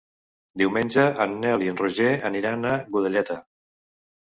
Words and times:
Diumenge 0.61 1.03
en 1.27 1.37
Nel 1.45 1.67
i 1.67 1.71
en 1.75 1.79
Roger 1.85 2.11
aniran 2.33 2.69
a 2.75 2.77
Godelleta. 2.99 3.41